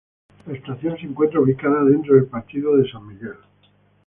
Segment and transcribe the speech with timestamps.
[0.47, 3.35] La estación se encuentra ubicada dentro del partido de San Miguel.